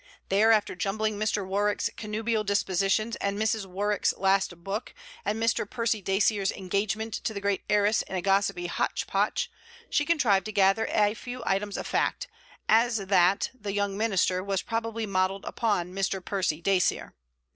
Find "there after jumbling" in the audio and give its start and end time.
0.29-1.19